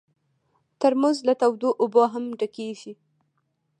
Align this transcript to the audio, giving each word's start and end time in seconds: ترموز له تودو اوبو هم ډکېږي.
ترموز 0.79 1.17
له 1.27 1.33
تودو 1.41 1.69
اوبو 1.81 2.03
هم 2.13 2.25
ډکېږي. 2.39 2.93